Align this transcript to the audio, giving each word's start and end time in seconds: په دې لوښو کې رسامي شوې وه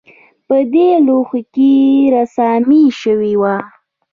په 0.47 0.57
دې 0.73 0.89
لوښو 1.05 1.39
کې 1.53 1.71
رسامي 2.15 2.83
شوې 3.01 3.33
وه 3.41 3.55